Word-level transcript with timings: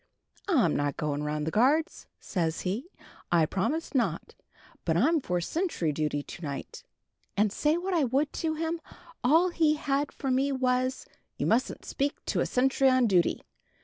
'I'm 0.47 0.75
not 0.75 0.97
going 0.97 1.21
round 1.21 1.45
the 1.45 1.51
guards,' 1.51 2.07
says 2.19 2.61
he; 2.61 2.89
'I 3.31 3.45
promised 3.45 3.93
not. 3.93 4.33
But 4.83 4.97
I'm 4.97 5.21
for 5.21 5.39
sentry 5.39 5.91
duty 5.91 6.23
to 6.23 6.41
night.' 6.41 6.83
And 7.37 7.51
say 7.53 7.77
what 7.77 7.93
I 7.93 8.05
would 8.05 8.33
to 8.33 8.55
him, 8.55 8.81
all 9.23 9.49
he 9.49 9.75
had 9.75 10.11
for 10.11 10.31
me 10.31 10.51
was, 10.51 11.05
'You 11.37 11.45
mustn't 11.45 11.85
speak 11.85 12.15
to 12.25 12.39
a 12.39 12.47
sentry 12.47 12.89
on 12.89 13.05
duty.' 13.05 13.43